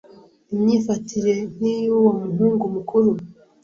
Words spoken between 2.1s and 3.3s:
muhungu mukuru,